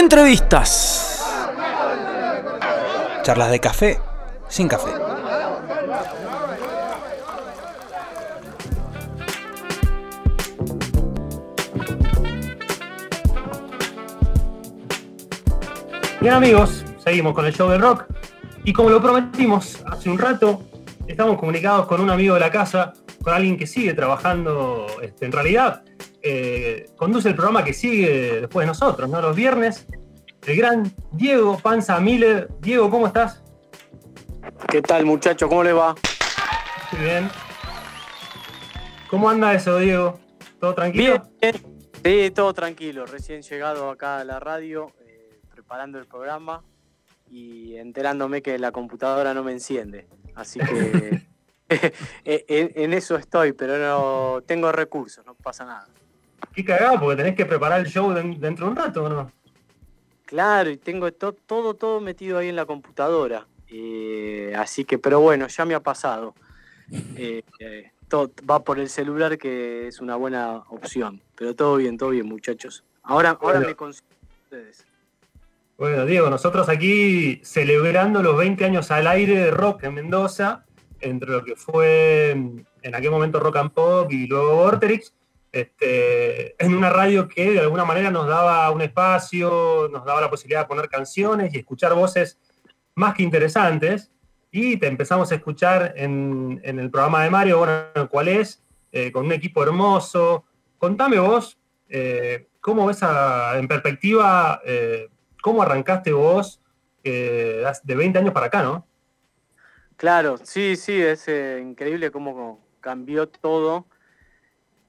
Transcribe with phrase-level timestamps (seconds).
[0.00, 1.22] Entrevistas.
[3.22, 4.00] Charlas de café
[4.48, 4.90] sin café.
[16.22, 18.06] Bien amigos, seguimos con el show de rock
[18.64, 20.62] y como lo prometimos hace un rato,
[21.06, 25.32] estamos comunicados con un amigo de la casa, con alguien que sigue trabajando, este, en
[25.32, 25.82] realidad
[26.22, 29.20] eh, conduce el programa que sigue después de nosotros, ¿no?
[29.20, 29.86] Los viernes,
[30.46, 32.48] el gran Diego Panza Miller.
[32.60, 33.42] Diego, ¿cómo estás?
[34.68, 35.48] ¿Qué tal muchacho?
[35.48, 35.94] ¿Cómo le va?
[36.92, 37.30] Muy bien.
[39.08, 40.20] ¿Cómo anda eso, Diego?
[40.60, 41.22] ¿Todo tranquilo?
[41.40, 41.54] Bien,
[42.02, 43.04] Sí, todo tranquilo.
[43.04, 46.64] Recién llegado acá a la radio, eh, preparando el programa
[47.28, 50.06] y enterándome que la computadora no me enciende.
[50.34, 51.26] Así que
[52.24, 55.88] en, en eso estoy, pero no tengo recursos, no pasa nada.
[56.64, 59.30] Qué cagado, porque tenés que preparar el show de- dentro de un rato, ¿o no?
[60.26, 63.46] Claro, y tengo to- todo, todo metido ahí en la computadora.
[63.68, 66.34] Eh, así que, pero bueno, ya me ha pasado.
[67.16, 71.20] Eh, eh, todo va por el celular, que es una buena opción.
[71.36, 72.84] Pero todo bien, todo bien, muchachos.
[73.02, 73.66] Ahora, ahora Bueno.
[73.68, 74.06] me consigo
[74.44, 74.86] ustedes.
[75.78, 80.64] Bueno, Diego, nosotros aquí celebrando los 20 años al aire de rock en Mendoza,
[81.00, 85.14] entre lo que fue mm, en aquel momento Rock and Pop y luego Vorterix,
[85.52, 90.30] este, en una radio que de alguna manera nos daba un espacio, nos daba la
[90.30, 92.38] posibilidad de poner canciones y escuchar voces
[92.94, 94.10] más que interesantes.
[94.52, 98.62] Y te empezamos a escuchar en, el programa de Mario, bueno, ¿cuál es?
[98.92, 100.44] Eh, con un equipo hermoso.
[100.78, 105.08] Contame vos, eh, ¿cómo ves en perspectiva eh,
[105.42, 106.60] ¿Cómo arrancaste vos
[107.02, 108.86] de 20 años para acá, no?
[109.96, 113.86] Claro, sí, sí, es increíble cómo cambió todo.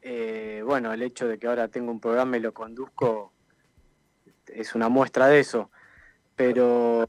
[0.01, 3.33] Eh, bueno, el hecho de que ahora tengo un programa y lo conduzco
[4.47, 5.69] es una muestra de eso.
[6.35, 7.07] Pero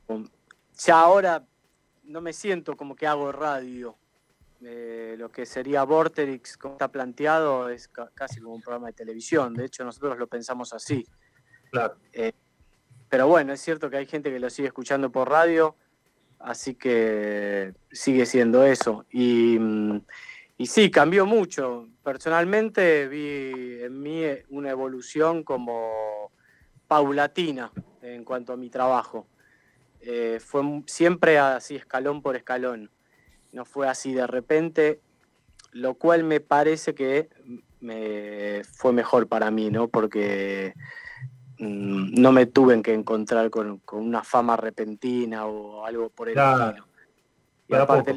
[0.77, 1.45] ya ahora
[2.05, 3.97] no me siento como que hago radio.
[4.65, 8.93] Eh, lo que sería Vorterix, como está planteado, es ca- casi como un programa de
[8.93, 9.55] televisión.
[9.55, 11.05] De hecho, nosotros lo pensamos así.
[11.71, 11.97] Claro.
[13.09, 15.77] Pero bueno, es cierto que hay gente que lo sigue escuchando por radio,
[16.39, 19.05] así que sigue siendo eso.
[19.11, 20.01] Y, mm,
[20.63, 21.89] y sí, cambió mucho.
[22.05, 26.31] Personalmente vi en mí una evolución como
[26.87, 29.27] paulatina en cuanto a mi trabajo.
[30.01, 32.93] Eh, fue siempre así, escalón por escalón.
[33.51, 35.01] No fue así de repente,
[35.73, 37.29] lo cual me parece que
[37.81, 39.89] me fue mejor para mí, ¿no?
[39.89, 40.75] Porque
[41.59, 46.35] mm, no me tuve que encontrar con, con una fama repentina o algo por el
[46.35, 46.69] Claro.
[46.69, 46.87] estilo.
[47.67, 48.15] Y aparte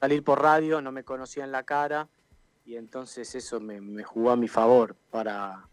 [0.00, 2.08] salir por radio, no me conocían la cara
[2.64, 5.68] y entonces eso me, me jugó a mi favor para,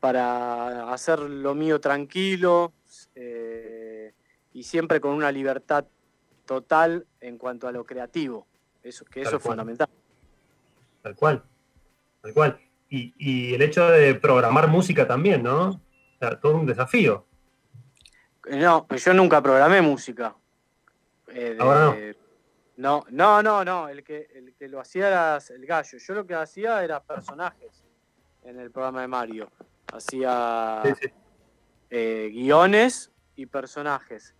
[0.00, 2.72] para hacer lo mío tranquilo
[3.14, 4.12] eh,
[4.52, 5.84] y siempre con una libertad
[6.46, 8.46] total en cuanto a lo creativo.
[8.82, 9.52] Eso, que eso Tal es cual.
[9.56, 9.88] fundamental.
[11.02, 11.42] Tal cual.
[12.22, 12.60] Tal cual.
[12.88, 15.70] Y, y el hecho de programar música también, ¿no?
[15.70, 15.80] O
[16.18, 17.26] sea, todo un desafío.
[18.50, 20.36] No, yo nunca programé música.
[21.28, 21.94] Eh, de- Ahora no.
[22.76, 25.98] No, no, no, El que, el que lo hacía era el gallo.
[25.98, 27.84] Yo lo que hacía era personajes
[28.42, 29.50] en el programa de Mario.
[29.92, 31.12] Hacía Sí, sí.
[31.90, 34.34] eh, guiones y personajes.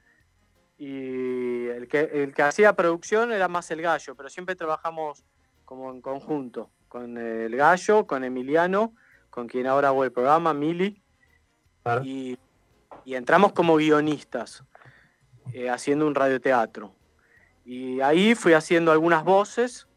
[0.77, 5.25] Y el que, el que hacía producción era más el gallo, pero siempre trabajamos
[5.65, 8.95] como en conjunto, con el gallo, con Emiliano,
[9.31, 11.01] con quien ahora hago el programa, Mili,
[11.85, 12.03] Claro.
[12.05, 12.39] y,
[13.05, 14.65] y entramos como guionistas,
[15.53, 16.95] eh, haciendo un radioteatro.
[17.65, 19.89] Y ahí fui haciendo algunas voces,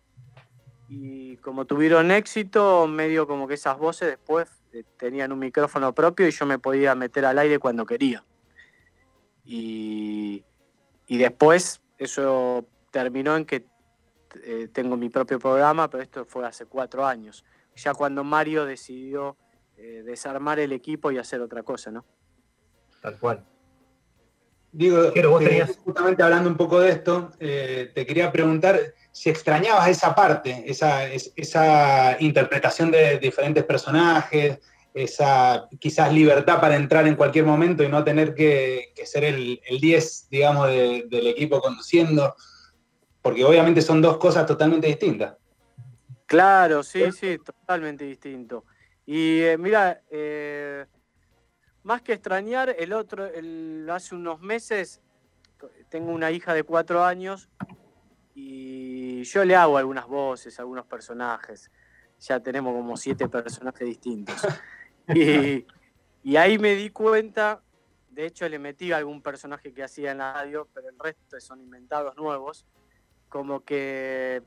[0.90, 6.28] y como tuvieron éxito, medio como que esas voces después eh, tenían un micrófono propio
[6.28, 8.24] y yo me podía meter al aire cuando quería.
[9.44, 10.46] Y,
[11.08, 13.66] y después eso terminó en que
[14.44, 17.44] eh, tengo mi propio programa, pero esto fue hace cuatro años.
[17.76, 19.38] Ya cuando Mario decidió
[19.78, 22.06] eh, desarmar el equipo y hacer otra cosa, ¿no?
[23.02, 23.46] Tal cual.
[24.77, 24.97] Digo,
[25.31, 28.79] vos eh, tenías- justamente hablando un poco de esto, eh, te quería preguntar
[29.12, 34.59] si extrañabas esa parte, esa, es- esa interpretación de diferentes personajes,
[34.94, 39.59] esa quizás libertad para entrar en cualquier momento y no tener que, que ser el,
[39.68, 42.35] el 10, digamos, de- del equipo conduciendo,
[43.24, 45.38] porque obviamente son dos cosas totalmente distintas.
[46.27, 48.65] Claro, sí, sí, totalmente distinto.
[49.07, 50.85] Y eh, mira, eh,
[51.88, 55.01] más que extrañar, el otro, el, hace unos meses,
[55.89, 57.50] tengo una hija de cuatro años
[58.36, 61.72] y yo le hago algunas voces, algunos personajes.
[62.19, 64.36] Ya tenemos como siete personajes distintos.
[65.16, 65.66] Y,
[66.22, 67.62] y ahí me di cuenta
[68.18, 71.62] de hecho le metí algún personaje que hacía en la radio, pero el resto son
[71.62, 72.66] inventados nuevos.
[73.30, 74.42] Como que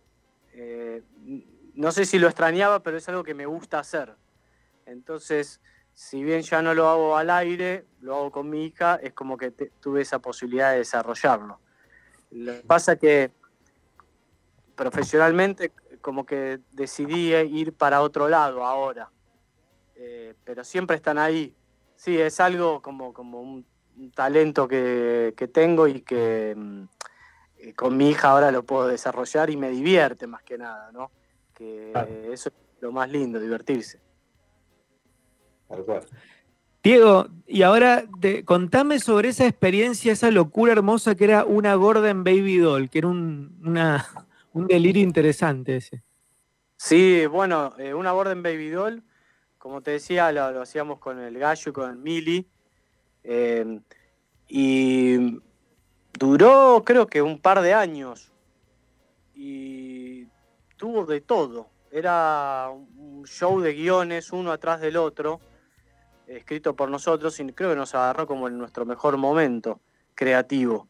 [0.52, 1.02] eh,
[1.74, 4.16] no sé si lo extrañaba, pero es algo que me gusta hacer.
[4.86, 5.60] Entonces,
[5.94, 9.36] si bien ya no lo hago al aire, lo hago con mi hija, es como
[9.36, 11.60] que tuve esa posibilidad de desarrollarlo.
[12.30, 13.32] Lo que pasa que
[14.74, 19.10] profesionalmente como que decidí ir para otro lado ahora,
[19.94, 21.54] eh, pero siempre están ahí.
[21.96, 23.66] Sí, es algo como, como un,
[24.14, 26.82] talento que, tengo y que mm,
[27.58, 31.10] eh, con mi hija ahora lo puedo desarrollar y me divierte más que nada, ¿no?
[31.52, 31.92] Que
[32.32, 34.00] eso es lo más lindo, divertirse.
[36.82, 38.04] Diego, y ahora
[38.46, 43.08] contame sobre esa experiencia, esa locura hermosa que era una Gordon Baby Doll, que era
[43.08, 43.60] un,
[44.54, 46.02] delirio interesante ese.
[46.76, 49.02] Sí, bueno, eh, una Gordon Baby Doll,
[49.58, 52.46] como te decía, lo, hacíamos con el gallo y con el mili.
[53.24, 53.80] Eh,
[54.48, 55.38] y
[56.18, 58.32] duró creo que un par de años.
[59.34, 60.26] Y
[60.78, 61.68] tuvo de todo.
[61.92, 65.40] Era un show de guiones uno atrás del otro
[66.36, 69.80] escrito por nosotros y creo que nos agarró como en nuestro mejor momento
[70.14, 70.88] creativo.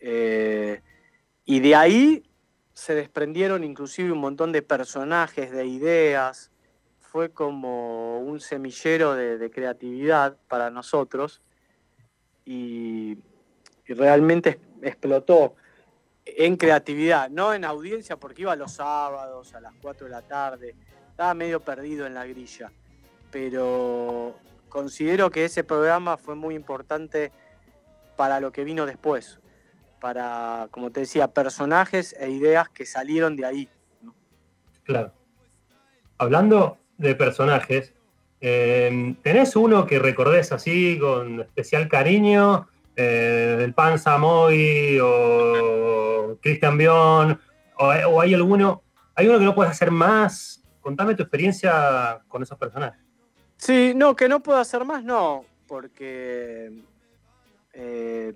[0.00, 0.80] Eh,
[1.44, 2.22] y de ahí
[2.72, 6.50] se desprendieron inclusive un montón de personajes, de ideas.
[6.98, 11.42] Fue como un semillero de, creatividad para nosotros
[12.44, 13.18] y,
[13.86, 15.54] realmente explotó
[16.24, 20.74] en creatividad, no en audiencia porque iba los sábados a las 4 de la tarde,
[21.10, 22.72] estaba medio perdido en la grilla,
[23.30, 24.34] pero
[24.74, 27.30] considero que ese programa fue muy importante
[28.16, 29.38] para lo que vino después,
[30.00, 33.68] para, como te decía, personajes e ideas que salieron de ahí.
[34.82, 35.12] Claro.
[36.18, 37.94] Hablando de personajes,
[38.40, 42.68] em, ¿tenés uno que recordés así con especial cariño?
[42.96, 47.40] Eh, el Panza Moy o Christian Bion,
[47.78, 48.82] o, hay alguno,
[49.14, 50.64] hay uno que no puedes hacer más.
[50.80, 53.03] Contame tu experiencia con esos personajes.
[53.56, 56.82] Sí, no, que no puedo hacer más, no, porque
[57.72, 58.34] eh,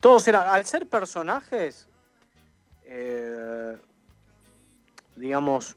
[0.00, 1.88] todos eran, al ser personajes,
[2.84, 3.76] eh,
[5.16, 5.76] digamos,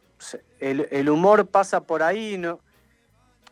[0.60, 2.60] el, humor pasa por ahí, no,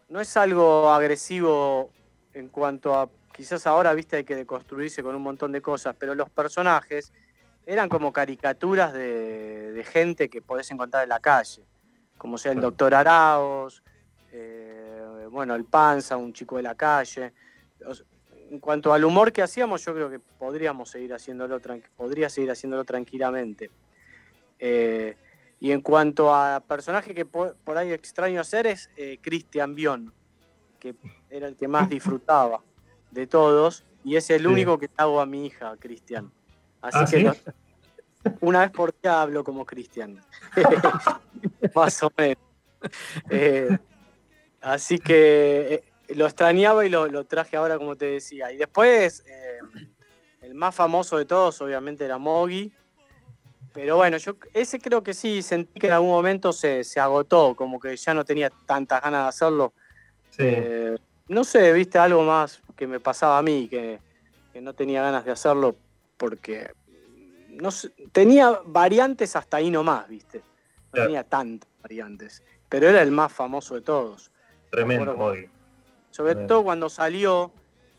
[0.10, 1.92] no es algo agresivo
[2.34, 6.16] en cuanto a, quizás ahora, viste, hay que deconstruirse con un montón de cosas, pero
[6.16, 7.12] los personajes
[7.66, 11.64] eran como caricaturas de, gente que podés encontrar en la calle,
[12.18, 13.84] como sea el doctor Araos,
[14.32, 14.71] eh,
[15.32, 17.34] bueno, el Panza, un chico de la calle.
[18.50, 21.60] En cuanto al humor que hacíamos, yo creo que podríamos seguir haciéndolo,
[21.96, 23.72] podría seguir haciéndolo tranquilamente.
[24.60, 25.16] Eh,
[25.60, 30.14] y en cuanto a personaje que por, ahí extraño hacer es eh, Christian Bion,
[30.80, 30.96] que
[31.30, 32.62] era el que más disfrutaba
[33.12, 36.32] de todos, y es el único que hago a mi hija, Cristian.
[36.82, 40.20] Así ¿Ah, que una vez por día hablo como Cristian.
[41.76, 42.38] más o menos.
[44.62, 48.52] Así que eh, lo extrañaba y lo, traje ahora, como te decía.
[48.52, 49.60] Y después, eh,
[50.42, 52.72] el más famoso de todos, obviamente, era Mogi.
[53.74, 57.80] Pero bueno, yo ese creo que sí, sentí que en algún momento se, agotó, como
[57.80, 59.74] que ya no tenía tantas ganas de hacerlo.
[60.38, 60.98] Eh,
[61.30, 64.00] no sé, viste algo más que me pasaba a mí, que,
[64.62, 65.78] no tenía ganas de hacerlo
[66.18, 66.72] porque
[67.48, 67.70] no
[68.12, 70.42] tenía variantes hasta ahí nomás, viste.
[70.94, 74.31] No tenía tantas variantes, pero era el más famoso de todos.
[74.72, 75.36] Tremendo,
[76.10, 77.52] Sobre todo cuando salió,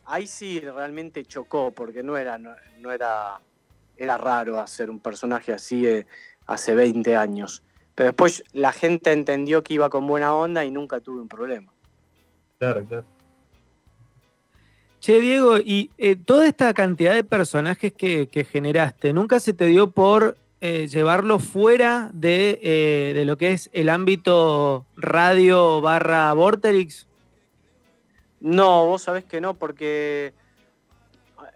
[0.07, 3.41] ahí sí realmente chocó, porque no era, no, era,
[3.97, 6.07] era raro hacer un personaje así eh,
[6.47, 7.63] hace 20 años.
[7.95, 11.73] Pero después la gente entendió que iba con buena onda y nunca tuve un problema.
[12.59, 13.05] Claro, claro.
[15.03, 19.91] Che, Diego, y eh, toda esta cantidad de personajes que, generaste, ¿nunca se te dio
[19.91, 27.09] por eh, llevarlo fuera de, eh, de, lo que es el ámbito radio barra Vorterix?
[28.39, 30.33] No, vos sabés que no, porque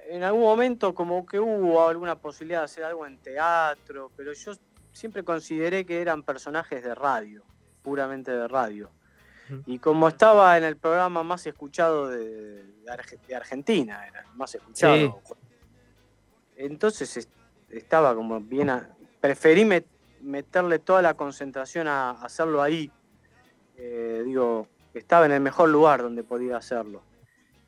[0.09, 4.55] en algún momento como que hubo alguna posibilidad de hacer algo en teatro, pero yo
[4.91, 7.45] siempre consideré que eran personajes de radio,
[7.83, 8.91] puramente de radio.
[9.67, 12.65] Y como estaba en el programa más escuchado de,
[13.33, 15.23] Argentina, era el más escuchado.
[16.57, 17.29] Entonces
[17.71, 18.71] estaba como bien,
[19.27, 19.69] preferí
[20.21, 22.93] meterle toda la concentración a, hacerlo ahí.
[23.77, 27.03] Eh, digo, estaba en el mejor lugar donde podía hacerlo.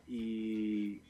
[0.06, 1.02] Y,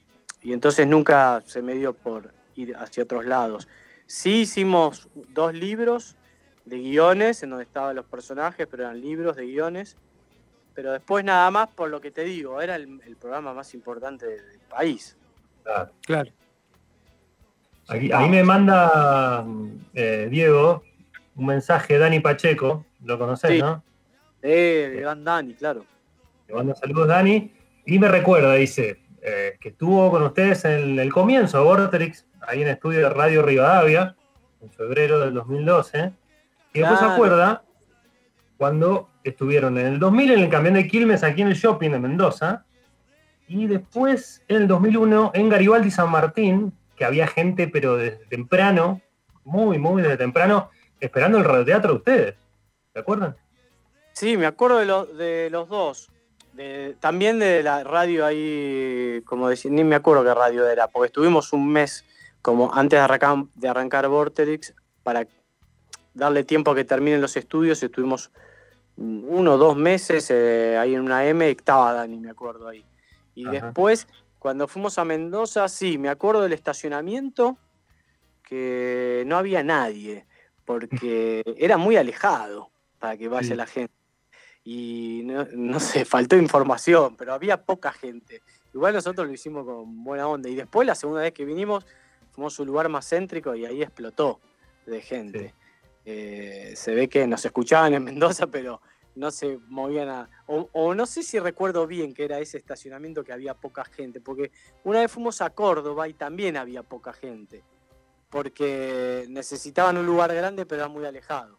[0.42, 3.68] entonces nunca se me dio por ir hacia otros lados.
[4.06, 6.16] Sí hicimos dos libros
[6.64, 9.98] de guiones en donde estaban los personajes, pero eran libros de guiones.
[10.72, 14.60] Pero después nada más por lo que te digo, era el, programa más importante del
[14.70, 15.18] país.
[15.62, 15.92] Claro.
[16.00, 16.30] Claro.
[17.88, 19.44] Aquí- ahí me manda
[19.94, 20.82] eh, Diego
[21.36, 23.58] un mensaje, Dani Pacheco, lo conocés, Sí.
[23.60, 23.82] ¿no?
[24.42, 25.84] Eh, de Van Dani, claro.
[26.46, 27.52] Le mando saludos, Dani.
[27.86, 32.68] Y me recuerda, dice, eh, que estuvo con ustedes en el comienzo Vorterix, ahí en
[32.68, 34.14] estudio de Radio Rivadavia,
[34.60, 36.12] en febrero del 2012.
[36.74, 37.62] Y después se acuerda
[38.56, 41.98] cuando estuvieron en el 2000 en el camión de Quilmes, aquí en el shopping de
[41.98, 42.64] Mendoza.
[43.46, 49.00] Y después, en el 2001, en Garibaldi San Martín, que había gente, pero desde temprano,
[49.44, 52.34] muy, muy desde temprano, esperando el radioteatro de ustedes.
[52.92, 53.36] ¿Se acuerdan?
[54.12, 56.10] Sí, me acuerdo de, lo- de los dos.
[56.52, 61.06] De- también de la radio ahí, como decir, ni me acuerdo qué radio era, porque
[61.06, 62.04] estuvimos un mes
[62.42, 64.74] como antes de arrancar, de arrancar Vorterix
[65.04, 65.26] para
[66.14, 67.80] darle tiempo a que terminen los estudios.
[67.82, 68.32] Estuvimos
[68.96, 72.84] uno o dos meses eh, ahí en una M, estaba Dani, me acuerdo ahí.
[73.36, 73.52] Y Ajá.
[73.52, 77.58] después, cuando fuimos a Mendoza, sí, me acuerdo del estacionamiento
[78.42, 80.26] que no había nadie,
[80.64, 83.54] porque era muy alejado para que vaya Sí.
[83.54, 83.94] la gente.
[84.64, 88.42] Y no, no sé, faltó información, pero había poca gente.
[88.74, 90.48] Igual nosotros lo hicimos con buena onda.
[90.48, 91.86] Y después, la segunda vez que vinimos,
[92.32, 94.40] fuimos a un lugar más céntrico y ahí explotó
[94.84, 95.48] de gente.
[95.48, 95.54] Sí.
[96.04, 98.80] Eh, se ve que nos escuchaban en Mendoza, pero
[99.18, 100.30] no se movían a...
[100.46, 104.52] O, no sé si recuerdo bien que era ese estacionamiento que había poca gente, porque
[104.84, 107.64] una vez fuimos a Córdoba y también había poca gente,
[108.30, 111.56] porque necesitaban un lugar grande pero era muy alejado.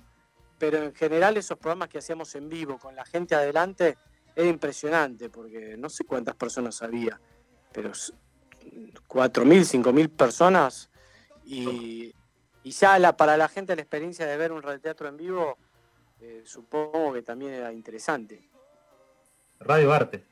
[0.58, 3.98] Pero en general esos programas que hacíamos en vivo con la gente adelante
[4.36, 7.20] era impresionante, porque no sé cuántas personas había,
[7.74, 8.14] pero s-
[9.08, 10.90] 4.000, 5.000 personas
[11.46, 12.14] y,
[12.64, 15.58] y ya para la gente la experiencia de ver un radioteatro en vivo
[16.22, 18.50] eh, supongo que también era interesante.
[19.60, 20.26] Radio Arte.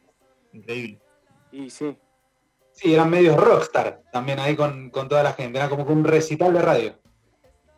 [0.54, 1.00] Increíble.
[1.52, 1.98] Y sí,
[2.78, 5.58] Sí, eran medios rockstar también ahí con, con toda la gente.
[5.58, 7.00] Era como que un recital de radio.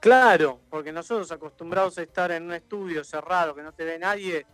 [0.01, 4.45] claro, porque nosotros acostumbrados a estar en un estudio cerrado que no te ve nadie,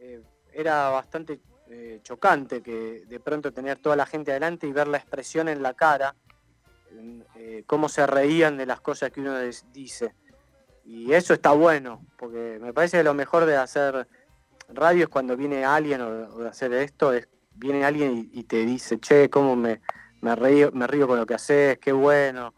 [0.00, 0.20] eh,
[0.52, 4.98] era bastante eh, chocante que de pronto tener toda la gente adelante y ver la
[4.98, 6.16] expresión en la cara,
[7.36, 9.38] eh, cómo se reían de las cosas que uno
[9.72, 10.12] dice.
[10.84, 14.06] Y eso está bueno, porque me parece que lo mejor de hacer
[14.68, 18.98] radio es cuando viene alguien o, de hacer esto, es viene alguien y, te dice,
[18.98, 19.80] che, cómo me,
[20.20, 22.52] me, río, me río con lo que haces, qué bueno.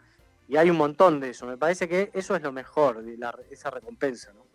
[0.48, 1.44] Y hay un montón de eso.
[1.46, 4.32] Me parece que eso es lo mejor, de la- esa recompensa.
[4.32, 4.46] ¿no?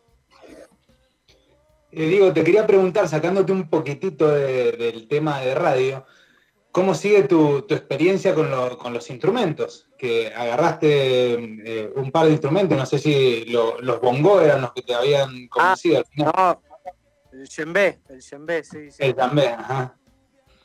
[1.91, 6.05] Eh, Diego, te quería preguntar, sacándote un poquitito de- del tema de radio,
[6.71, 9.89] ¿cómo sigue tu, tu experiencia con, lo- con los instrumentos?
[9.97, 14.73] Que agarraste eh, un par de instrumentos, no sé si lo- los bongos eran los
[14.73, 16.33] que te habían convencido al final.
[16.35, 16.61] No,
[17.33, 19.03] el djembe, el djembe, sí, sí.
[19.03, 19.97] El también, ajá.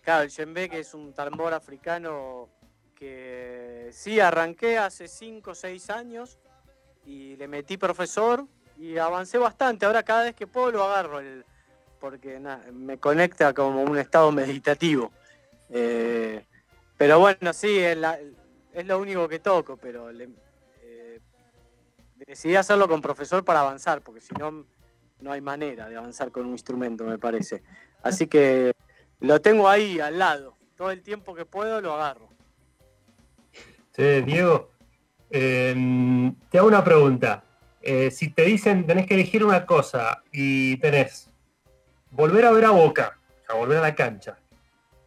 [0.03, 2.49] Claro, el djembe que es un tambor africano
[2.95, 6.39] que sí arranqué hace 5 o 6 años
[7.05, 8.47] y le metí profesor
[8.79, 9.85] y avancé bastante.
[9.87, 11.45] Ahora cada vez que puedo lo agarro el-
[12.01, 15.13] porque na- me conecta como un estado meditativo.
[15.71, 16.45] Eh,
[16.97, 17.99] pero bueno, sí, es,
[18.85, 20.31] lo único que toco, pero le-
[20.83, 21.21] eh,
[22.15, 24.65] decidí hacerlo con profesor para avanzar, porque si no,
[25.21, 27.63] no hay manera de avanzar con un instrumento, me parece.
[28.03, 28.73] Así que
[29.21, 30.57] lo tengo ahí al lado.
[30.77, 32.29] Todo el tiempo que puedo lo agarro.
[33.95, 34.71] Che, Diego,
[35.31, 35.75] eh,
[36.51, 37.43] te hago una pregunta.
[37.81, 41.31] Eh, si te dicen tenés que elegir una cosa y tenés
[42.11, 43.19] volver a ver a Boca,
[43.49, 44.39] a volver a la cancha,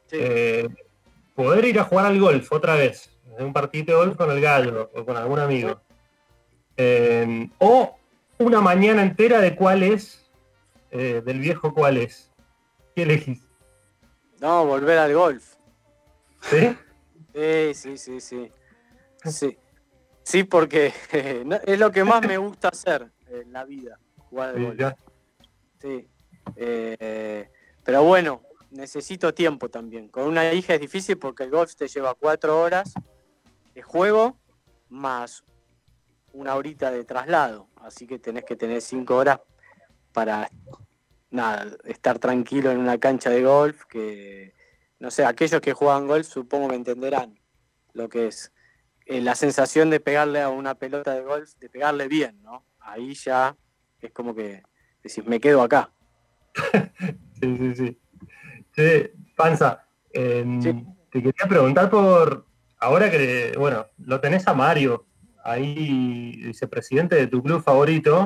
[0.10, 0.18] Sí.
[0.20, 0.68] eh,
[1.36, 4.90] poder ir a jugar al golf otra vez, un partido de golf con el gallo
[4.94, 5.80] o con algún amigo,
[6.76, 7.96] eh, o
[8.40, 10.26] una mañana entera de cuál es,
[10.92, 12.32] eh, del viejo cuál es,
[12.96, 13.42] ¿qué elegís?
[14.42, 15.56] No, volver al golf.
[16.42, 16.76] ¿Sí?
[17.34, 18.52] Sí, sí, sí, sí.
[19.26, 19.58] Sí,
[20.24, 20.94] sí porque
[21.66, 24.00] es lo que más me gusta hacer en la vida,
[24.30, 24.94] jugar al golf.
[25.82, 26.08] Sí.
[26.56, 27.50] Eh,
[27.84, 30.10] pero bueno, necesito tiempo también.
[30.10, 32.94] Con una hija es difícil porque el golf te lleva cuatro horas
[33.74, 34.38] de juego
[34.90, 35.44] más
[36.34, 37.68] una horita de traslado.
[37.78, 39.40] Así que tenés que tener cinco horas
[40.14, 40.50] para
[41.32, 44.54] nada, estar tranquilo en una cancha de golf que,
[45.00, 47.40] no sé, aquellos que juegan golf supongo que entenderán
[47.94, 48.52] lo que es
[49.06, 52.66] eh, la sensación de pegarle a una pelota de golf, de pegarle bien, ¿no?
[52.80, 53.56] Ahí ya
[54.02, 54.64] es como que
[55.04, 55.92] decís, me quedo acá.
[57.42, 57.98] Sí, sí, sí.
[58.80, 60.72] Che, Panza, em, Sí.
[61.12, 62.46] te quería preguntar por,
[62.80, 65.06] ahora que, bueno, lo tenés a Mario,
[65.44, 68.24] ahí vicepresidente de tu club favorito,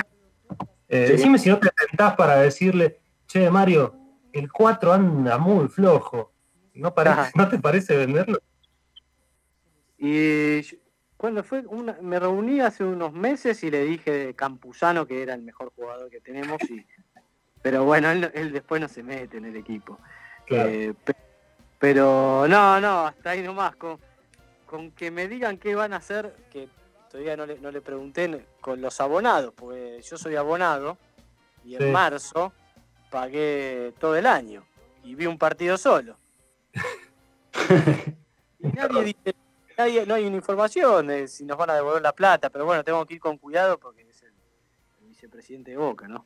[0.87, 1.11] eh, Sí.
[1.13, 3.95] decime si no te tentás para decirle, che, Mario,
[4.31, 6.33] el 4 anda muy flojo,
[6.75, 7.31] ¿no, parece- Ajá.
[7.35, 8.37] ¿no te parece venderlo?
[9.97, 10.61] Y
[11.17, 15.33] cuando fue, una- me reuní hace unos meses y le dije de Campuzano que era
[15.33, 16.61] el mejor jugador que tenemos.
[16.69, 16.85] Y,
[17.63, 19.97] pero bueno, él, él después no se mete en el equipo.
[20.45, 20.69] Claro.
[20.69, 21.15] Eh, pe-
[21.79, 23.75] pero no, no, hasta ahí nomás.
[23.75, 23.99] Con,
[24.65, 26.67] con que me digan qué van a hacer, que
[27.09, 30.97] todavía no le, no le pregunté con los abonados, porque yo soy abonado
[31.63, 31.87] y en Sí.
[31.91, 32.53] marzo
[33.11, 34.65] pagué todo el año
[35.03, 36.17] y vi un partido solo.
[38.59, 39.35] y nadie dice,
[39.77, 42.83] nadie, no hay una información de si nos van a devolver la plata, pero bueno,
[42.83, 44.33] tengo que ir con cuidado porque es el,
[45.01, 46.25] el vicepresidente de Boca, ¿no?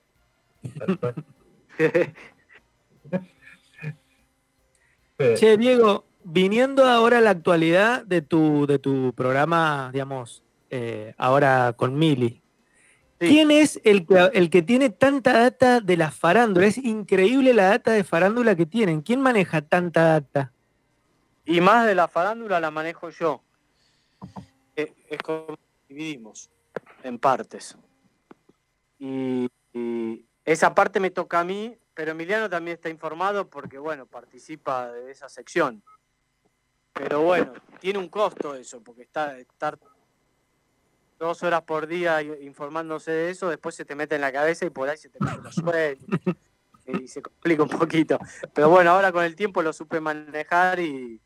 [5.18, 11.74] Che, Diego, viniendo ahora a la actualidad de tu, de tu programa, digamos, eh, ahora
[11.76, 12.42] con Mili.
[13.20, 13.30] Sí.
[13.30, 16.68] ¿Quién es el que, el que tiene tanta data de la farándula?
[16.68, 19.02] Es increíble la data de farándula que tienen.
[19.02, 20.54] ¿Quién maneja tanta data?
[21.44, 23.42] Y más de la farándula la manejo yo.
[24.76, 25.58] Eh, Es como
[25.90, 26.52] dividimos
[27.04, 27.76] en partes.
[29.00, 34.06] Y, y esa parte me toca a mí, pero Emiliano también está informado porque, bueno,
[34.06, 35.82] participa de esa sección.
[36.94, 39.80] Pero bueno, tiene un costo eso, porque está, estar
[41.18, 44.70] dos horas por día informándose de eso, después se te mete en la cabeza y
[44.70, 46.06] por ahí se te mete los sueños
[46.86, 48.20] y se complica un poquito.
[48.54, 51.20] Pero bueno, ahora con el tiempo lo supe manejar y,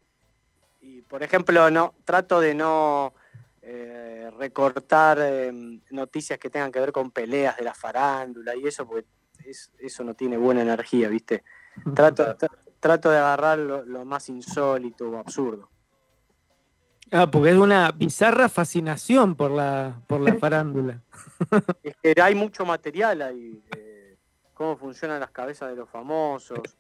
[0.80, 3.14] y, por ejemplo, no trato de no
[3.62, 5.52] eh, recortar eh,
[5.90, 9.06] noticias que tengan que ver con peleas de la farándula y eso, porque
[9.46, 11.44] es- eso no tiene buena energía, ¿viste?
[11.96, 15.70] Trato, tra- trato de agarrar lo, lo más insólito o absurdo.
[17.12, 21.02] Ah, porque es una bizarra fascinación por la, por la farándula.
[21.84, 24.16] Es que hay mucho material ahí, eh,
[24.54, 26.78] cómo funcionan las cabezas de los famosos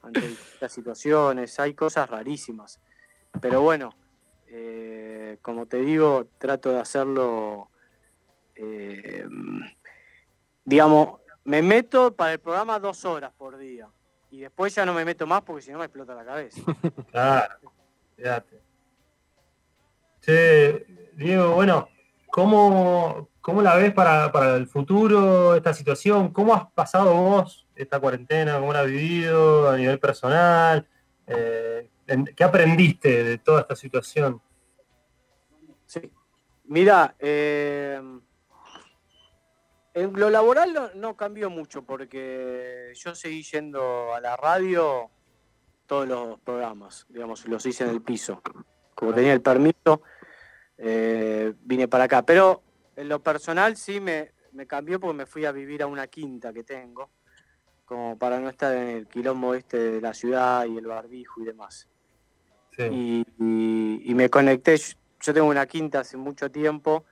[0.00, 2.80] ante distintas situaciones, hay cosas rarísimas.
[3.40, 3.90] Pero bueno,
[4.46, 7.70] eh, como te digo, trato de hacerlo,
[8.54, 9.26] eh,
[10.64, 13.88] digamos, me meto para el programa dos horas por día
[14.30, 16.60] y después ya no me meto más porque si no me explota la cabeza.
[17.10, 17.54] Claro,
[18.16, 18.60] fíjate.
[20.20, 21.88] Che, Diego, bueno,
[22.30, 26.32] ¿cómo, cómo la ves para, para el futuro esta situación?
[26.32, 28.58] ¿Cómo has pasado vos esta cuarentena?
[28.58, 30.88] ¿Cómo la has vivido a nivel personal?
[31.26, 31.90] Eh,
[32.34, 34.40] ¿Qué aprendiste de toda esta situación?
[35.86, 36.10] Sí.
[36.64, 38.00] Mira, eh,
[39.94, 45.10] en lo laboral no, no cambió mucho porque yo seguí yendo a la radio
[45.86, 48.42] todos los programas, digamos, los hice en el piso.
[48.94, 50.02] Como tenía el permiso,
[50.78, 52.22] eh, vine para acá.
[52.22, 52.62] Pero
[52.96, 56.52] en lo personal sí me, me cambió porque me fui a vivir a una quinta
[56.52, 57.10] que tengo,
[57.84, 61.44] como para no estar en el quilombo este de la ciudad y el barbijo y
[61.44, 61.88] demás
[62.76, 62.82] Sí.
[62.90, 64.76] y, y- y me conecté.
[64.76, 67.04] Yo- Yo tengo una quinta hace mucho tiempo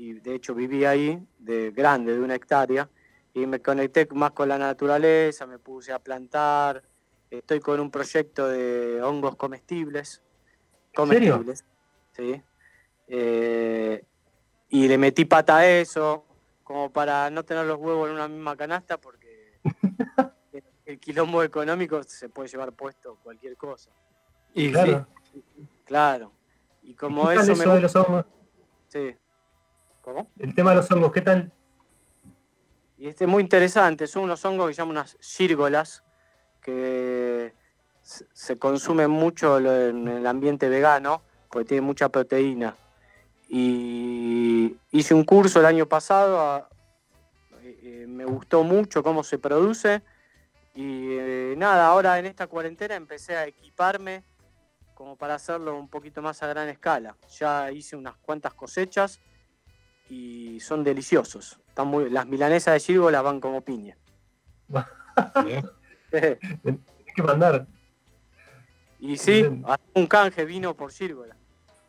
[0.00, 2.88] y de hecho viví ahí, de grande, de una hectárea,
[3.34, 6.82] y me conecté más con la naturaleza, me puse a plantar.
[7.30, 10.22] Estoy con un proyecto de hongos comestibles.
[10.94, 11.66] Comestibles,
[12.12, 12.42] sí.
[13.08, 14.02] Eh,
[14.70, 16.24] y le metí pata a eso,
[16.64, 19.58] como para no tener los huevos en una misma canasta, porque
[20.86, 23.90] el, quilombo económico se puede llevar puesto cualquier cosa.
[24.54, 25.06] Y Claro.
[25.84, 26.32] Claro.
[26.84, 28.24] Y como ¿Qué tal eso eso me de los hongos?
[28.88, 29.14] Sí.
[30.10, 30.28] ¿Cómo?
[30.40, 31.52] El tema de los hongos, ¿qué tal?
[32.98, 34.08] Y este es muy interesante.
[34.08, 36.02] Son unos hongos que se llaman unas gírgolas
[36.60, 37.54] que
[38.02, 42.74] se consumen mucho en el ambiente vegano porque tienen mucha proteína.
[43.48, 46.68] Y hice un curso el año pasado,
[47.62, 50.02] eh, eh, me gustó mucho cómo se produce.
[50.74, 54.24] Y eh, nada, ahora en esta cuarentena empecé a equiparme
[54.92, 57.16] como para hacerlo un poquito más a gran escala.
[57.38, 59.20] Ya hice unas cuantas cosechas
[60.10, 61.60] y son deliciosos.
[61.68, 63.96] Están muy, las milanesas de gírgola van como piña.
[65.44, 65.70] Bien.
[66.12, 67.66] Hay que mandar.
[68.98, 69.44] y sí,
[69.94, 71.36] un canje vino por gírgola.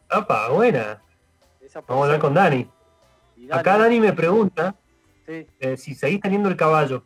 [0.08, 1.02] ¡Apa, buena!
[1.88, 2.70] Vamos a hablar con Dani.
[3.50, 4.76] Acá Dani me pregunta
[5.26, 5.48] sí.
[5.60, 7.04] eh, si seguís teniendo el caballo.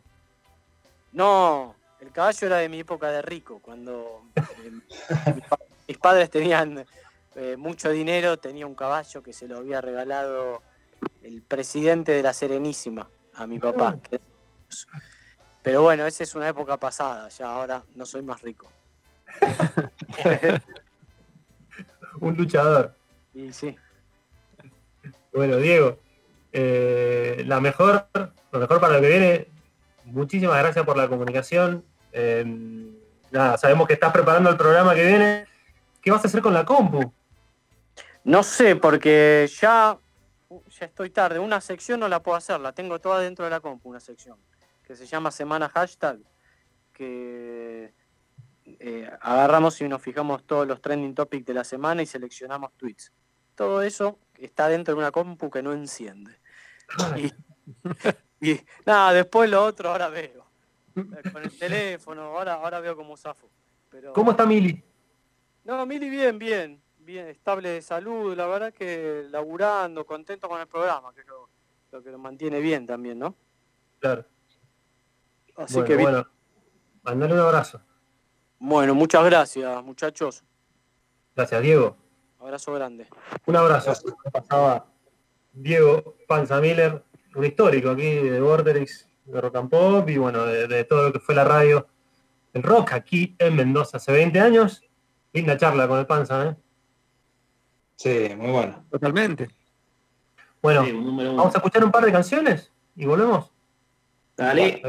[1.12, 4.70] No, el caballo era de mi época de rico, cuando eh,
[5.88, 6.84] mis padres tenían
[7.36, 10.62] eh, mucho dinero, tenía un caballo que se lo había regalado
[11.22, 13.98] el presidente de la Serenísima a mi papá.
[15.62, 18.70] Pero bueno, esa es una época pasada, ya ahora no soy más rico.
[22.20, 22.94] Un luchador.
[23.34, 23.76] Y sí,
[25.32, 25.98] Bueno, Diego,
[26.52, 28.08] eh, la mejor,
[28.52, 29.48] lo mejor para lo que viene.
[30.04, 31.84] Muchísimas gracias por la comunicación.
[32.12, 32.44] Eh,
[33.30, 35.46] nada, sabemos que estás preparando el programa que viene.
[36.00, 37.12] ¿Qué vas a hacer con la compu?
[38.24, 39.98] No sé, porque ya,
[40.48, 41.38] ya estoy tarde.
[41.38, 44.38] Una sección no la puedo hacer, la tengo toda dentro de la compu, una sección,
[44.82, 46.18] que se llama Semana Hashtag,
[46.92, 47.92] que
[48.64, 53.12] eh, agarramos y nos fijamos todos los trending topics de la semana y seleccionamos tweets.
[53.54, 56.38] Todo eso está dentro de una compu que no enciende.
[57.16, 57.32] Y,
[58.52, 60.46] y nada, después lo otro ahora veo.
[60.94, 63.50] Con el teléfono, ahora, ahora veo como zafo.
[63.90, 64.82] Pero, ¿Cómo está Mili?
[65.64, 70.66] No, Mili bien, bien, bien, estable de salud, la verdad que laburando, contento con el
[70.66, 71.48] programa, que es lo,
[71.92, 73.34] lo que lo mantiene bien también, ¿no?
[74.00, 74.24] Claro.
[75.56, 76.10] Así bueno, que bien.
[76.10, 76.28] bueno,
[77.04, 77.80] mandale un abrazo.
[78.58, 80.42] Bueno, muchas gracias, muchachos.
[81.34, 81.96] Gracias, Diego.
[82.40, 83.06] Abrazo grande.
[83.46, 83.92] Un abrazo.
[84.32, 84.86] Pasaba
[85.52, 87.02] Diego Panza Miller,
[87.34, 91.12] un histórico aquí de Vorterix, de Rock and Pop y bueno, de, de todo lo
[91.12, 91.86] que fue la radio,
[92.52, 94.82] el rock aquí en Mendoza hace 20 años.
[95.32, 96.56] Linda charla con el Panza, ¿eh?
[97.96, 98.84] Sí, muy bueno.
[98.90, 99.50] Totalmente.
[100.62, 103.50] Bueno, Sí, vamos a escuchar un par de canciones y volvemos.
[104.36, 104.82] Dale.